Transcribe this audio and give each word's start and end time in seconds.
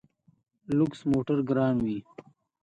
لوکس 0.77 0.99
موټر 1.11 1.37
ګران 1.49 1.75
وي. 1.85 1.97